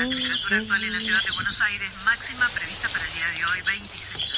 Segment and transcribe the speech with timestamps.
[0.00, 3.44] La temperatura actual en la ciudad de Buenos Aires máxima prevista para el día de
[3.44, 4.30] hoy 26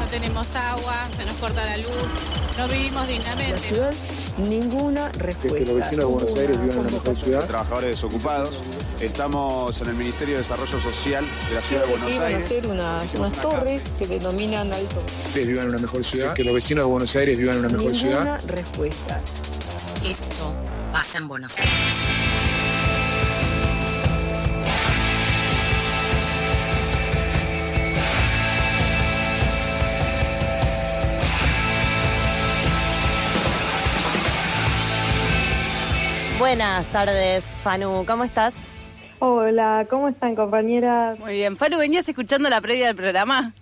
[0.00, 1.90] No tenemos agua, se nos corta la luz,
[2.56, 3.50] no vivimos dignamente.
[3.50, 3.94] La ciudad,
[4.38, 5.58] ninguna respuesta.
[5.58, 7.46] que los vecinos de Buenos Aires vivan en una mejor ciudad.
[7.46, 8.62] Trabajadores desocupados.
[9.02, 12.44] Estamos en el Ministerio de Desarrollo Social de la ciudad de Buenos Iban a Aires.
[12.46, 15.02] hacer unas, unas una torres que denominan alto.
[15.26, 16.32] Ustedes vivan en una mejor ciudad.
[16.32, 18.20] Que los vecinos de Buenos Aires vivan en una mejor ciudad.
[18.20, 19.20] Ninguna respuesta.
[21.16, 22.12] En Buenos Aires.
[36.38, 38.54] Buenas tardes, Fanu, ¿cómo estás?
[39.20, 41.18] Hola, ¿cómo están compañeras?
[41.18, 41.56] Muy bien.
[41.56, 43.54] Fanu, ¿venías escuchando la previa del programa?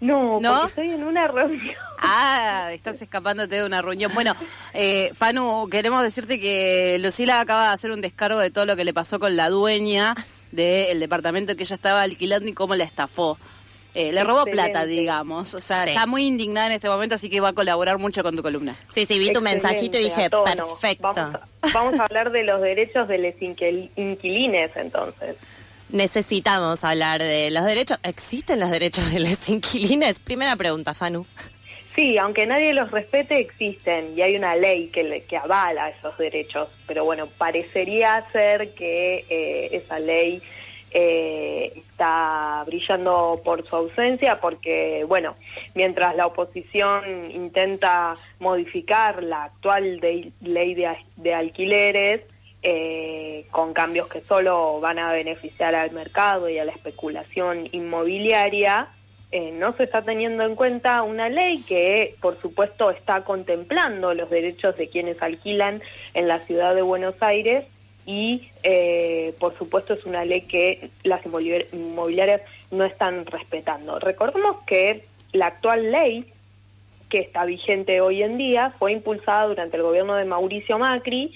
[0.00, 0.52] No, ¿No?
[0.52, 1.85] porque estoy en una reunión.
[2.08, 4.12] Ah, estás escapándote de una reunión.
[4.14, 4.34] Bueno,
[4.74, 8.84] eh, Fanu, queremos decirte que Lucila acaba de hacer un descargo de todo lo que
[8.84, 10.14] le pasó con la dueña
[10.52, 13.38] del departamento que ella estaba alquilando y cómo la estafó.
[13.94, 14.70] Eh, le robó Excelente.
[14.72, 15.54] plata, digamos.
[15.54, 15.90] O sea, Sí.
[15.90, 18.76] está muy indignada en este momento, así que va a colaborar mucho con tu columna.
[18.92, 21.12] Sí, sí, vi tu mensajito y dije, perfecto.
[21.14, 21.40] Vamos a,
[21.72, 25.36] vamos a hablar de los derechos de los inquil- inquilines, entonces.
[25.88, 27.98] Necesitamos hablar de los derechos.
[28.02, 30.20] ¿Existen los derechos de los inquilines?
[30.20, 31.24] Primera pregunta, Fanu.
[31.96, 36.68] Sí, aunque nadie los respete, existen y hay una ley que, que avala esos derechos.
[36.86, 40.42] Pero bueno, parecería ser que eh, esa ley
[40.90, 45.36] eh, está brillando por su ausencia porque, bueno,
[45.74, 50.74] mientras la oposición intenta modificar la actual ley
[51.16, 52.20] de alquileres,
[52.62, 58.88] eh, con cambios que solo van a beneficiar al mercado y a la especulación inmobiliaria,
[59.32, 64.30] eh, no se está teniendo en cuenta una ley que, por supuesto, está contemplando los
[64.30, 65.82] derechos de quienes alquilan
[66.14, 67.64] en la ciudad de Buenos Aires
[68.06, 72.40] y, eh, por supuesto, es una ley que las inmobiliar- inmobiliarias
[72.70, 73.98] no están respetando.
[73.98, 76.26] Recordemos que la actual ley
[77.08, 81.34] que está vigente hoy en día fue impulsada durante el gobierno de Mauricio Macri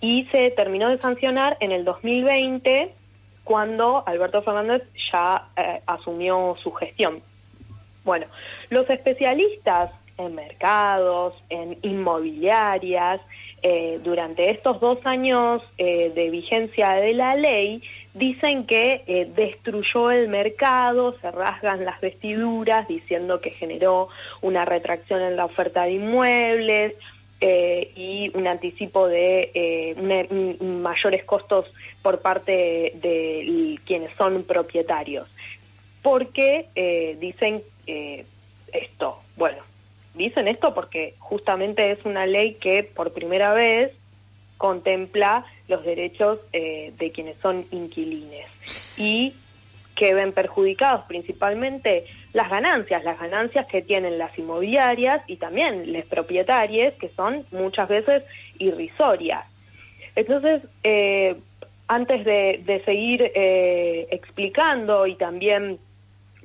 [0.00, 2.92] y se terminó de sancionar en el 2020
[3.48, 7.22] cuando Alberto Fernández ya eh, asumió su gestión.
[8.04, 8.26] Bueno,
[8.68, 13.22] los especialistas en mercados, en inmobiliarias,
[13.62, 17.82] eh, durante estos dos años eh, de vigencia de la ley,
[18.12, 24.08] dicen que destruyó el mercado, se rasgan las vestiduras diciendo que generó
[24.42, 26.94] una retracción en la oferta de inmuebles,
[27.40, 31.72] eh, y un anticipo de eh, mayores costos
[32.02, 35.28] por parte de, quienes son propietarios.
[36.02, 38.24] Porque eh, dicen eh,
[38.72, 39.58] esto, bueno,
[40.14, 43.92] dicen esto porque justamente es una ley que por primera vez
[44.56, 48.46] contempla los derechos de quienes son inquilines
[48.98, 49.34] y
[49.94, 52.06] que ven perjudicados principalmente
[52.38, 57.88] las ganancias, las ganancias que tienen las inmobiliarias y también los propietarios, que son muchas
[57.88, 58.22] veces
[58.58, 59.44] irrisorias.
[60.14, 61.34] Entonces, eh,
[61.88, 65.80] antes de, de seguir eh, explicando y también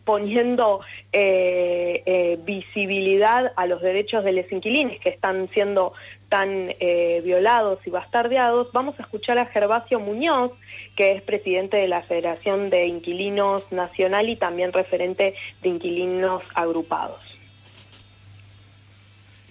[0.05, 0.81] poniendo
[1.11, 5.93] eh, eh, visibilidad a los derechos de los inquilines que están siendo
[6.29, 10.51] tan eh, violados y bastardeados, vamos a escuchar a Gervasio Muñoz,
[10.95, 17.19] que es presidente de la Federación de Inquilinos Nacional y también referente de inquilinos agrupados.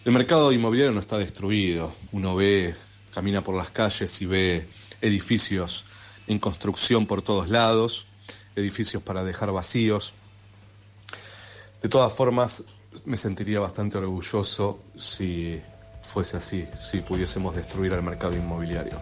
[0.04, 1.92] El mercado inmobiliario no está destruido.
[2.10, 2.74] Uno ve,
[3.14, 4.66] camina por las calles y ve
[5.00, 5.86] edificios
[6.26, 8.06] en construcción por todos lados,
[8.56, 10.14] edificios para dejar vacíos.
[11.82, 12.64] De todas formas,
[13.04, 15.60] me sentiría bastante orgulloso si
[16.00, 18.98] fuese así, si pudiésemos destruir el mercado inmobiliario.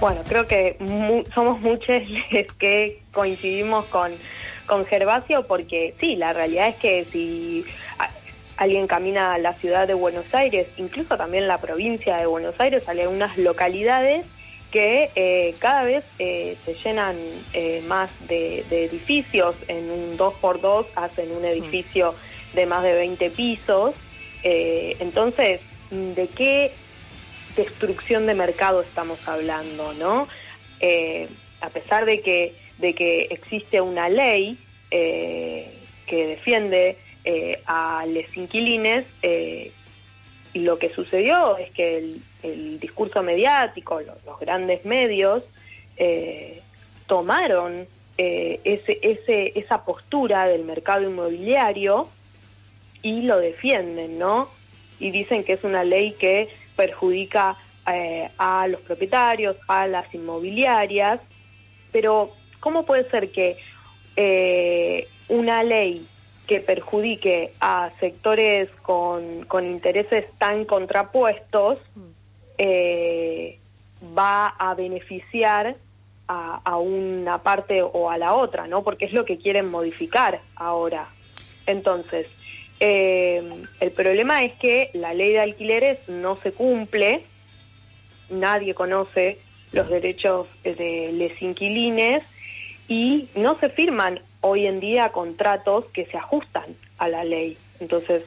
[0.00, 4.12] Bueno, creo que mu- somos muchos los que coincidimos con,
[4.66, 7.64] con Gervasio porque sí, la realidad es que si
[8.56, 12.82] alguien camina a la ciudad de Buenos Aires, incluso también la provincia de Buenos Aires,
[12.88, 14.24] hay algunas localidades
[14.70, 17.16] que eh, cada vez eh, se llenan
[17.52, 22.14] eh, más de, de edificios, en un 2x2 hacen un edificio
[22.54, 23.94] de más de 20 pisos,
[24.42, 26.72] entonces, ¿de qué
[27.56, 30.26] destrucción de mercado estamos hablando, ¿no?
[31.60, 34.56] A pesar de que, de que existe una ley
[34.90, 35.66] que
[36.08, 36.96] defiende
[37.66, 39.04] a los inquilines,
[40.54, 42.10] lo que sucedió es que
[42.42, 45.44] el, discurso mediático, los, grandes medios,
[45.96, 46.62] eh,
[47.06, 47.86] tomaron
[48.18, 52.08] eh, ese, esa postura del mercado inmobiliario
[53.02, 54.48] y lo defienden, ¿no?
[54.98, 57.56] Y dicen que es una ley que perjudica
[57.92, 61.20] eh, a los propietarios, a las inmobiliarias,
[61.92, 63.56] pero ¿cómo puede ser que
[65.28, 66.06] una ley
[66.50, 71.78] que perjudique a sectores con, con intereses tan contrapuestos
[72.58, 73.60] eh,
[74.18, 75.76] va a beneficiar
[76.26, 78.82] a, a una parte o a la otra, ¿no?
[78.82, 81.06] Porque es lo que quieren modificar ahora.
[81.66, 82.26] Entonces,
[82.80, 87.22] eh, el problema es que la ley de alquileres no se cumple,
[88.28, 89.38] nadie conoce
[89.70, 92.24] los derechos de los inquilines
[92.88, 97.56] y no se firman hoy en día contratos que se ajustan a la ley.
[97.80, 98.24] Entonces,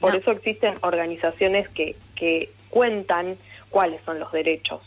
[0.00, 0.18] por No.
[0.18, 3.36] eso existen organizaciones que, que cuentan
[3.70, 4.80] cuáles son los derechos.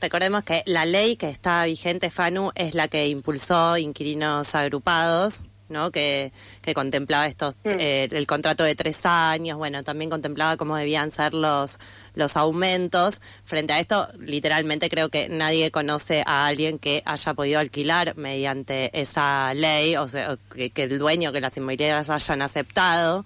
[0.00, 5.90] Recordemos que la ley que está vigente, FANU, es la que impulsó inquilinos agrupados, ¿no?
[5.90, 6.32] Que,
[6.62, 7.68] que contemplaba estos, Mm.
[7.78, 11.78] eh, el contrato de tres años, bueno, también contemplaba cómo debían ser los,
[12.14, 13.20] los aumentos.
[13.44, 18.90] Frente a esto, literalmente creo que nadie conoce a alguien que haya podido alquilar mediante
[19.00, 23.24] esa ley, o sea, que, que el dueño, que las inmobiliarias hayan aceptado,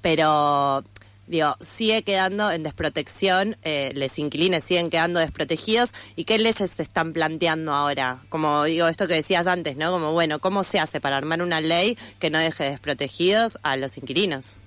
[0.00, 0.84] pero
[1.26, 5.92] digo, sigue quedando en desprotección, eh, los inquilines siguen quedando desprotegidos.
[6.16, 8.18] ¿Y qué leyes se están planteando ahora?
[8.28, 9.90] Como digo, esto que decías antes, ¿no?
[9.90, 13.96] Como, bueno, ¿cómo se hace para armar una ley que no deje desprotegidos a los
[13.98, 14.60] inquilinos?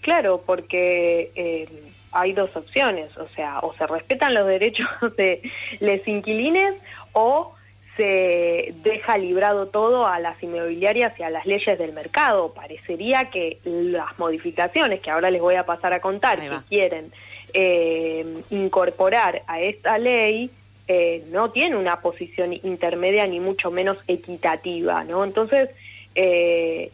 [0.00, 1.68] Claro, porque eh,
[2.10, 5.42] hay dos opciones, o sea, o se respetan los derechos de
[5.80, 6.74] los inquilines
[7.12, 7.54] o
[7.96, 12.52] se deja librado todo a las inmobiliarias y a las leyes del mercado.
[12.54, 17.12] Parecería que las modificaciones que ahora les voy a pasar a contar, que quieren
[17.52, 20.50] eh, incorporar a esta ley,
[20.88, 25.22] eh, no tiene una posición intermedia ni mucho menos equitativa, ¿no?
[25.22, 25.68] Entonces,
[26.14, 26.90] eh,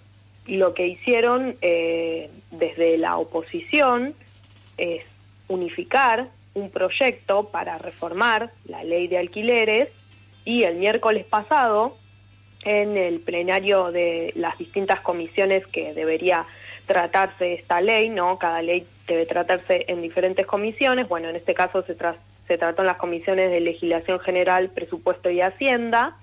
[0.47, 4.15] lo que hicieron desde la oposición
[4.79, 5.05] es
[5.47, 9.89] unificar un proyecto para reformar la ley de alquileres
[10.49, 11.99] y el miércoles pasado
[12.65, 16.47] en el plenario de las distintas comisiones que debería
[16.87, 18.39] tratarse esta ley, ¿no?
[18.39, 21.07] Cada ley debe tratarse en diferentes comisiones.
[21.07, 22.17] Bueno, en este caso se, tra-
[22.47, 26.17] se trató en las comisiones de legislación general, presupuesto y hacienda.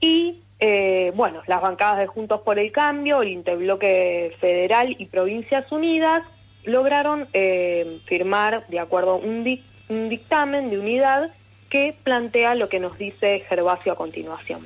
[0.00, 5.70] Y eh, bueno, las bancadas de Juntos por el Cambio, el Interbloque Federal y Provincias
[5.70, 6.24] Unidas
[6.64, 11.30] lograron eh, firmar de acuerdo un dictamen de unidad
[11.72, 14.60] que plantea lo que nos dice Gervasio a continuación.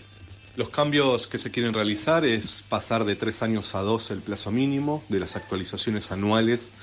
[0.56, 4.50] Los cambios que se quieren realizar es pasar de tres años a dos el plazo
[4.50, 6.74] mínimo de las actualizaciones anuales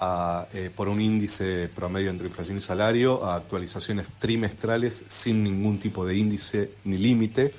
[0.00, 5.78] a, eh, por un índice promedio entre inflación y salario a actualizaciones trimestrales sin ningún
[5.78, 7.52] tipo de índice ni límite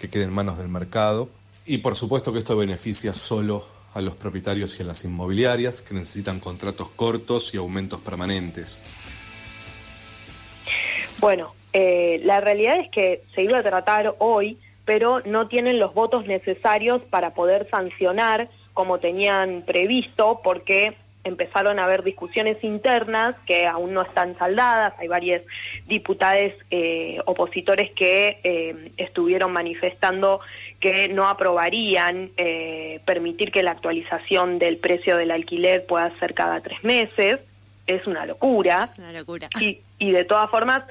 [0.00, 1.30] que quede en manos del mercado.
[1.64, 3.64] Y por supuesto que esto beneficia solo
[3.94, 8.80] a los propietarios y a las inmobiliarias que necesitan contratos cortos y aumentos permanentes.
[11.22, 15.94] Bueno, eh, la realidad es que se iba a tratar hoy, pero no tienen los
[15.94, 23.66] votos necesarios para poder sancionar como tenían previsto, porque empezaron a haber discusiones internas que
[23.66, 24.94] aún no están saldadas.
[24.98, 25.42] Hay varios
[25.86, 30.40] diputados eh, opositores que eh, estuvieron manifestando
[30.80, 36.60] que no aprobarían eh, permitir que la actualización del precio del alquiler pueda ser cada
[36.60, 37.38] tres meses.
[37.86, 38.82] Es una locura.
[38.82, 39.48] Es una locura.
[39.60, 40.82] Y, y de todas formas,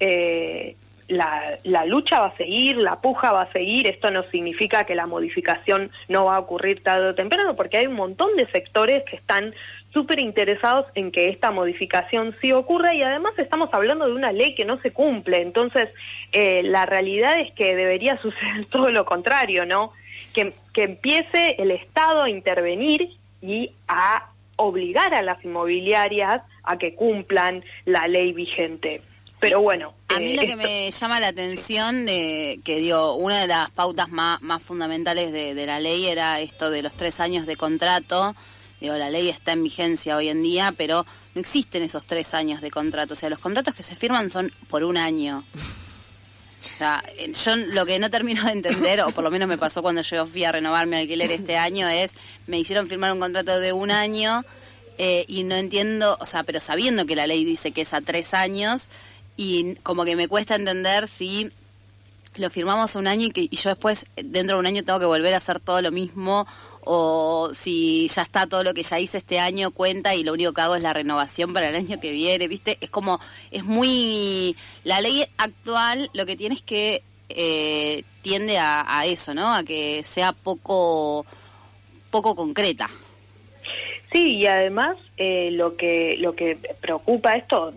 [0.00, 0.76] eh,
[1.08, 3.88] la, lucha va a seguir, la puja va a seguir.
[3.88, 7.86] Esto no significa que la modificación no va a ocurrir tarde o temprano, porque hay
[7.86, 9.54] un montón de sectores que están
[9.92, 14.54] súper interesados en que esta modificación sí ocurra y además estamos hablando de una ley
[14.54, 15.40] que no se cumple.
[15.40, 15.88] Entonces,
[16.32, 19.92] eh, la realidad es que debería suceder todo lo contrario, ¿no?
[20.32, 23.10] Que, que empiece el Estado a intervenir
[23.40, 29.02] y a obligar a las inmobiliarias a que cumplan la ley vigente.
[29.48, 33.14] Pero bueno, A mí eh, lo que esto- me llama la atención de que dio
[33.14, 36.94] una de las pautas más, más fundamentales de, de la ley era esto de los
[36.94, 38.34] tres años de contrato.
[38.80, 42.60] Digo, la ley está en vigencia hoy en día, pero no existen esos tres años
[42.60, 43.14] de contrato.
[43.14, 45.44] O sea, los contratos que se firman son por un año.
[46.60, 49.58] O sea, eh, yo lo que no termino de entender, o por lo menos me
[49.58, 52.14] pasó cuando yo fui a renovar mi alquiler este año, es
[52.46, 54.44] me hicieron firmar un contrato de un año
[54.96, 58.00] eh, y no entiendo, o sea, pero sabiendo que la ley dice que es a
[58.00, 58.88] tres años
[59.36, 61.50] y como que me cuesta entender si
[62.36, 65.34] lo firmamos un año y, que, yo después dentro de un año tengo que volver
[65.34, 66.46] a hacer todo lo mismo
[66.80, 70.52] o si ya está todo lo que ya hice este año cuenta y lo único
[70.52, 72.76] que hago es la renovación para el año que viene, ¿viste?
[72.80, 74.56] Es como, es muy...
[74.82, 79.54] La ley actual lo que tiene es que eh, tiende a, a eso, ¿no?
[79.54, 81.24] A que sea poco,
[82.10, 82.90] poco concreta.
[84.14, 87.74] Sí, y además eh, lo que lo que preocupa esto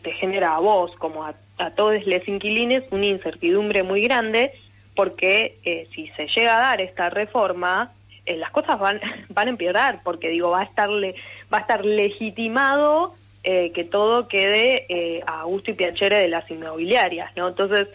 [0.00, 4.52] te genera a vos como a, a todos los inquilines una incertidumbre muy grande
[4.94, 7.92] porque eh, si se llega a dar esta reforma
[8.26, 11.16] eh, las cosas van van a empeorar porque digo va a estarle
[11.52, 13.12] va a estar legitimado
[13.42, 17.48] que todo quede a gusto y piacere de las inmobiliarias, ¿no?
[17.48, 17.88] Entonces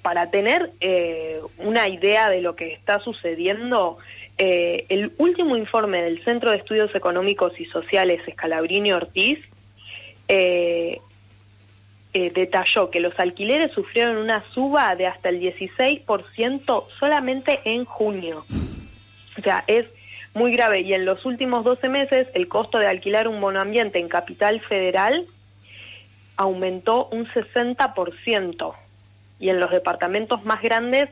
[0.00, 0.72] para tener
[1.58, 3.98] una idea de lo que está sucediendo,
[4.38, 9.38] eh, el último informe del Centro de Estudios Económicos y Sociales Escalabrini Ortiz
[10.28, 11.00] eh,
[12.12, 18.44] eh, detalló que los alquileres sufrieron una suba de hasta el 16% solamente en junio.
[19.38, 19.86] O sea, es
[20.34, 20.80] muy grave.
[20.80, 25.26] Y en los últimos 12 meses, el costo de alquilar un monoambiente en Capital Federal
[26.36, 28.74] aumentó un 60%.
[29.38, 31.08] Y en los departamentos más grandes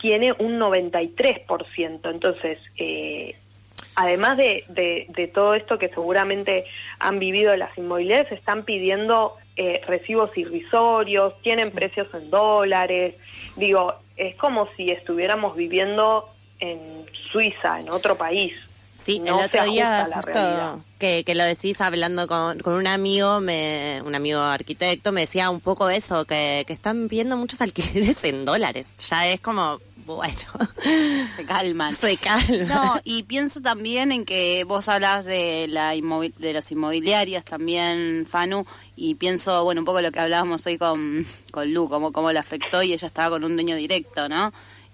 [0.00, 2.10] tiene un 93%.
[2.10, 3.36] Entonces, eh,
[3.94, 6.64] además de, de, de, todo esto que seguramente
[6.98, 13.14] han vivido las inmobiliarias, están pidiendo eh, recibos irrisorios, tienen precios en dólares.
[13.56, 16.30] Digo, es como si estuviéramos viviendo
[16.60, 18.54] en Suiza, en otro país.
[19.02, 23.40] Sí, no el otro día justo que, que, lo decís hablando con, con, un amigo,
[23.40, 28.22] me, un amigo arquitecto, me decía un poco eso, que, que están viendo muchos alquileres
[28.24, 28.88] en dólares.
[29.08, 29.80] Ya es como,
[30.16, 30.38] bueno.
[31.36, 31.94] Se calman.
[31.94, 32.68] Se calman.
[32.68, 38.64] No, y pienso también en que vos hablas de la de los inmobiliarias también, Fanu,
[38.96, 42.38] y pienso, bueno, un poco lo que hablábamos hoy con, con Lu, cómo, cómo le
[42.38, 44.52] afectó y ella estaba con un dueño directo, ¿no?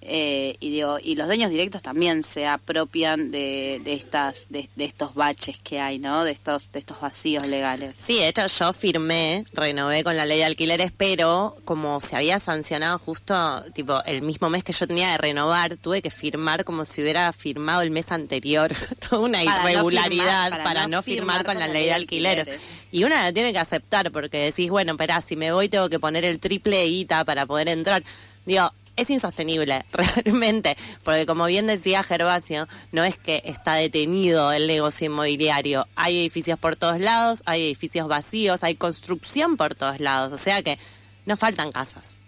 [0.09, 4.85] Eh, y digo y los dueños directos también se apropian de, de estas de, de,
[4.85, 8.73] estos baches que hay no de estos de estos vacíos legales sí de hecho yo
[8.73, 14.23] firmé renové con la ley de alquileres pero como se había sancionado justo tipo el
[14.23, 17.91] mismo mes que yo tenía de renovar tuve que firmar como si hubiera firmado el
[17.91, 18.73] mes anterior
[19.11, 22.47] toda una para irregularidad no firmar, para, para, no firmar, con, la ley de alquileres.
[22.47, 22.89] alquileres.
[22.93, 25.99] y una la tiene que aceptar porque decís bueno espera si me voy tengo que
[25.99, 28.05] poner el triple guita para poder entrar
[28.45, 34.67] digo es insostenible, realmente, porque como bien decía Gervasio, no es que está detenido el
[34.67, 40.33] negocio inmobiliario, hay edificios por todos lados, hay edificios vacíos, hay construcción por todos lados,
[40.33, 40.79] o sea que
[41.27, 42.19] no faltan casas.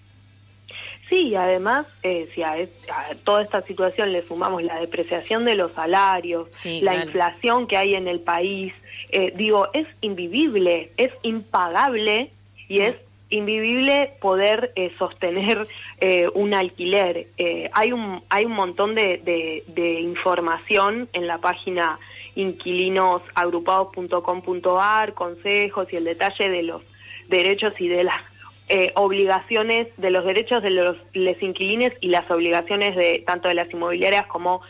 [1.09, 5.55] Sí, además, eh, si a, es, a, toda esta situación le sumamos la depreciación de
[5.55, 7.07] los salarios, sí, la claro.
[7.07, 8.75] inflación que hay en el país,
[9.11, 12.31] eh, digo, es invivible, es impagable
[12.69, 12.97] y es
[13.31, 15.67] invivible poder eh, sostener
[16.01, 17.27] eh, un alquiler.
[17.37, 19.65] Eh, hay, un, hay un montón de,
[20.01, 21.99] información en la página
[22.35, 26.83] inquilinosagrupados.com.ar, consejos y el detalle de los
[27.29, 28.23] derechos y de las
[28.97, 30.99] obligaciones, de los derechos de los
[31.41, 34.61] inquilines y las obligaciones de tanto de las inmobiliarias como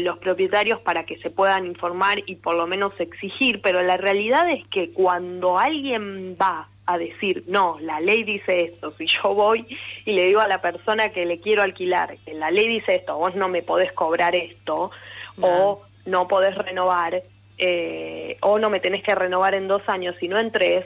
[0.00, 4.48] los propietarios para que se puedan informar y por lo menos exigir, pero la realidad
[4.48, 9.66] es que cuando alguien va a decir, no, la ley dice esto, si yo voy
[10.04, 13.16] y le digo a la persona que le quiero alquilar, que la ley dice esto,
[13.16, 14.90] vos no me podés cobrar esto,
[15.36, 15.46] no.
[15.46, 17.22] o no podés renovar,
[17.58, 20.84] eh, o no me tenés que renovar en dos años, sino en tres,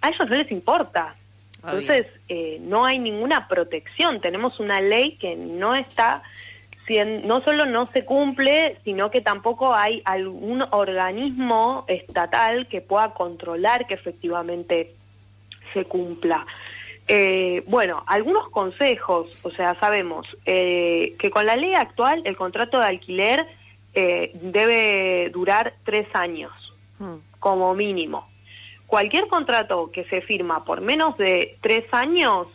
[0.00, 1.16] a ellos no les importa.
[1.64, 6.22] Entonces, eh, no hay ninguna protección, tenemos una ley que no está
[7.24, 13.86] no solo no se cumple, sino que tampoco hay algún organismo estatal que pueda controlar
[13.86, 14.94] que efectivamente
[15.72, 16.46] se cumpla.
[17.08, 22.78] Eh, bueno, algunos consejos, o sea, sabemos eh, que con la ley actual el contrato
[22.78, 23.46] de alquiler
[23.94, 26.52] eh, debe durar tres años,
[26.98, 27.16] hmm.
[27.40, 28.28] como mínimo.
[28.86, 32.46] Cualquier contrato que se firma por menos de tres años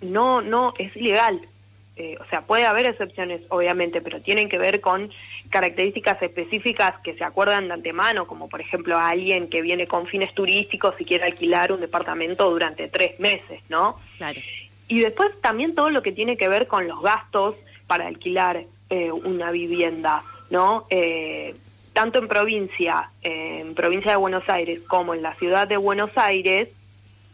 [0.00, 1.48] no, no es ilegal
[1.96, 5.10] eh, o sea, puede haber excepciones, obviamente, pero tienen que ver con
[5.50, 10.06] características específicas que se acuerdan de antemano, como por ejemplo a alguien que viene con
[10.06, 13.98] fines turísticos y quiere alquilar un departamento durante tres meses, ¿no?
[14.16, 14.40] Claro.
[14.88, 17.56] Y después también todo lo que tiene que ver con los gastos
[17.86, 20.86] para alquilar eh, una vivienda, ¿no?
[20.88, 21.54] Eh,
[21.92, 26.70] tanto en provincia, en provincia de Buenos Aires, como en la ciudad de Buenos Aires,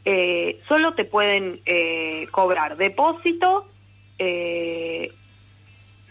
[0.05, 1.61] eh, solo te pueden
[2.33, 3.69] cobrar depósito
[4.19, 5.13] eh,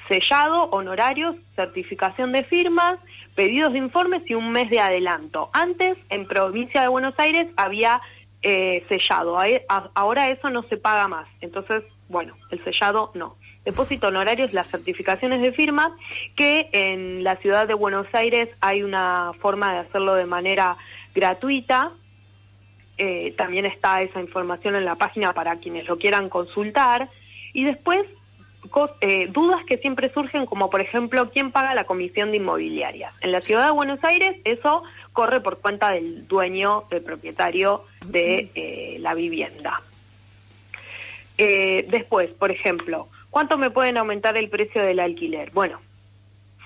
[0.08, 3.00] sellado, honorarios, certificación de firmas,
[3.36, 5.50] pedidos de informes y un mes de adelanto.
[5.54, 8.02] Antes, en provincia de Buenos Aires, había
[8.42, 9.38] eh, sellado.
[9.94, 11.28] Ahora eso no se paga más.
[11.42, 13.36] Entonces, bueno, el sellado no.
[13.66, 15.96] Depósito honorarios, las certificaciones de firma,
[16.38, 20.78] que en la ciudad de Buenos Aires hay una forma de hacerlo de manera
[21.14, 21.92] gratuita.
[22.98, 27.10] Eh, también está esa información en la página para quienes lo quieran consultar.
[27.58, 28.06] Y después
[29.02, 33.16] eh, dudas que siempre surgen, como por ejemplo, ¿quién paga la comisión de inmobiliarias?
[33.22, 38.52] En la ciudad de Buenos Aires eso corre por cuenta del dueño, del propietario de
[38.54, 39.82] eh, la vivienda.
[41.40, 45.50] Eh, después, por ejemplo, ¿cuánto me pueden aumentar el precio del alquiler?
[45.50, 45.82] Bueno,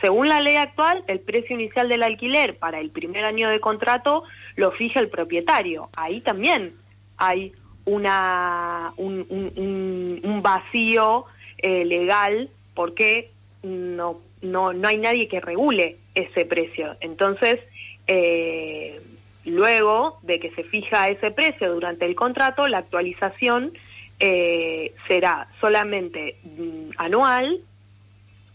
[0.01, 4.25] según la ley actual, el precio inicial del alquiler para el primer año de contrato
[4.57, 5.87] lo fija el propietario.
[5.95, 6.73] Ahí también
[7.15, 7.53] hay
[7.85, 11.25] una, un, vacío
[11.57, 13.29] eh, legal porque
[13.63, 16.95] no, no, no hay nadie que regule ese precio.
[16.99, 17.59] Entonces,
[18.07, 19.01] eh,
[19.45, 23.73] luego de que se fija ese precio durante el contrato, la actualización
[24.19, 27.61] eh, será solamente mm, anual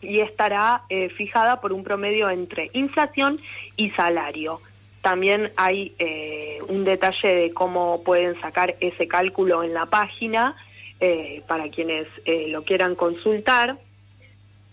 [0.02, 3.40] y estará eh, fijada por un promedio entre inflación
[3.76, 4.60] y salario.
[5.06, 10.56] También hay eh, un detalle de cómo pueden sacar ese cálculo en la página
[10.98, 13.78] eh, para quienes eh, lo quieran consultar.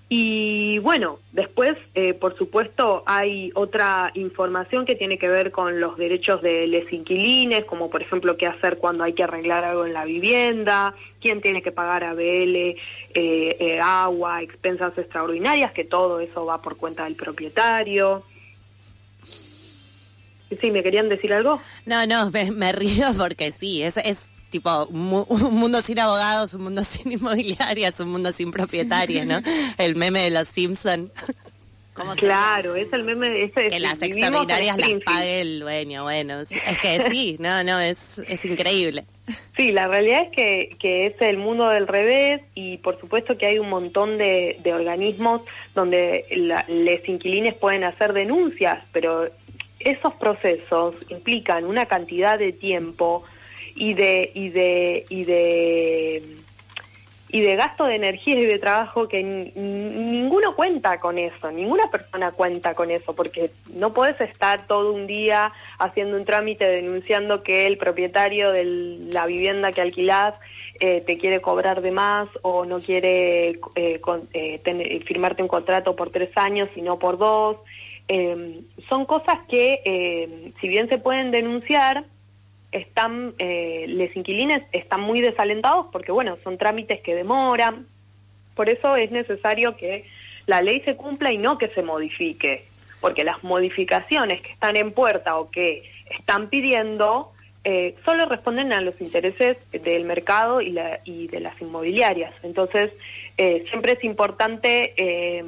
[0.10, 1.78] Y bueno, después,
[2.20, 7.66] por supuesto, hay otra información que tiene que ver con los derechos de los inquilines,
[7.66, 11.62] como por ejemplo qué hacer cuando hay que arreglar algo en la vivienda, quién tiene
[11.62, 12.76] que pagar ABL,
[13.84, 18.24] agua, expensas extraordinarias, que todo eso va por cuenta del propietario.
[20.62, 21.62] Sí, ¿me querían decir algo?
[21.86, 26.00] No, no, me, me río porque sí, es, es tipo un, mu- un mundo sin
[26.00, 29.40] abogados, un mundo sin inmobiliarias, un mundo sin propietarias, ¿no?
[29.78, 31.12] El meme de los Simpson.
[32.18, 36.50] Claro, es el meme, ese Que las extraordinarias las pague el dueño, bueno, es
[36.82, 39.06] que sí, no, no, es, es increíble.
[39.56, 43.46] Sí, la realidad es que, que es el mundo del revés y por supuesto que
[43.46, 45.42] hay un montón de, de organismos
[45.76, 49.30] donde la, los inquilines pueden hacer denuncias, pero
[49.86, 53.24] esos procesos implican una cantidad de tiempo
[53.76, 56.24] y de y de y de
[57.34, 62.32] y de gasto de energía y de trabajo que ninguno cuenta con eso, ninguna persona
[62.32, 67.66] cuenta con eso, porque no puedes estar todo un día haciendo un trámite denunciando que
[67.66, 68.66] el propietario de
[69.12, 70.36] la vivienda que alquilás
[70.80, 74.02] eh, te quiere cobrar de más o no quiere eh,
[74.34, 77.58] eh, firmarte un contrato por tres años y no por dos.
[78.08, 82.06] Eh, son cosas que, eh, si bien se pueden denunciar,
[82.72, 87.88] están, eh, los inquilines están muy desalentados porque, bueno, son trámites que demoran.
[88.56, 90.06] Por eso es necesario que
[90.48, 92.66] la ley se cumpla y no que se modifique,
[93.00, 95.84] porque las modificaciones que están en puerta o que
[96.18, 97.32] están pidiendo
[97.66, 102.34] eh, solo responden a los intereses del mercado y, la- y de las inmobiliarias.
[102.44, 102.92] Entonces,
[103.38, 105.46] eh, siempre es importante eh,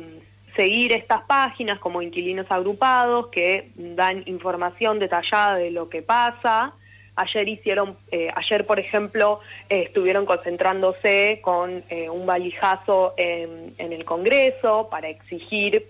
[0.56, 6.74] seguir estas páginas como inquilinos agrupados que dan información detallada de lo que pasa.
[7.16, 9.40] Ayer hicieron, eh, ayer por ejemplo,
[9.70, 15.88] eh, estuvieron concentrándose con eh, un valijazo en, el Congreso para exigir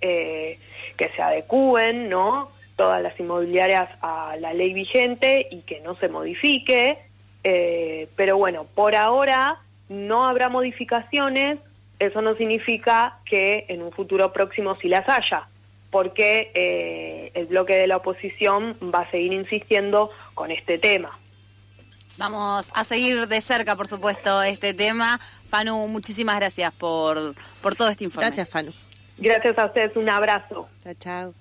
[0.00, 2.50] que se adecúen, ¿no?
[2.76, 6.98] Todas las inmobiliarias a la ley vigente y que no se modifique.
[7.42, 11.58] Pero bueno, por ahora no habrá modificaciones.
[11.98, 15.48] Eso no significa que en un futuro próximo sí las haya,
[15.90, 21.18] porque eh, el bloque de la oposición va a seguir insistiendo con este tema.
[22.18, 25.18] Vamos a seguir de cerca, por supuesto, este tema.
[25.48, 28.26] Fanu, muchísimas gracias por, por todo este informe.
[28.26, 28.72] Gracias, Fanu.
[29.18, 30.68] Gracias a ustedes, un abrazo.
[30.82, 31.34] Chao, chao.